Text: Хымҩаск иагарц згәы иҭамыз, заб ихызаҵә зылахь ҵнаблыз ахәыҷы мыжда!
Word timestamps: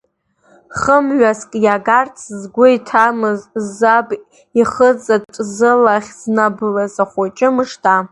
Хымҩаск 0.79 1.51
иагарц 1.65 2.17
згәы 2.39 2.67
иҭамыз, 2.75 3.39
заб 3.77 4.07
ихызаҵә 4.59 5.39
зылахь 5.55 6.11
ҵнаблыз 6.19 6.95
ахәыҷы 7.03 7.49
мыжда! 7.55 7.95